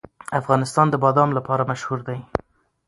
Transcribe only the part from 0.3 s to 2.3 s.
افغانستان د بادام لپاره مشهور دی.